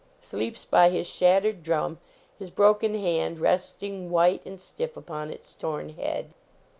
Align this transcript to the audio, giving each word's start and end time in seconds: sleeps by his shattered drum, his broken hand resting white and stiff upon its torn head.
sleeps 0.23 0.65
by 0.65 0.89
his 0.89 1.05
shattered 1.05 1.61
drum, 1.61 1.99
his 2.39 2.49
broken 2.49 2.95
hand 2.95 3.37
resting 3.37 4.09
white 4.09 4.43
and 4.47 4.59
stiff 4.59 4.97
upon 4.97 5.29
its 5.29 5.53
torn 5.53 5.89
head. 5.89 6.33